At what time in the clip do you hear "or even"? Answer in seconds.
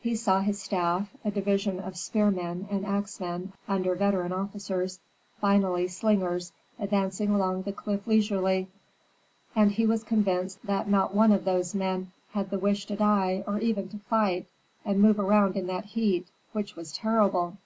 13.46-13.90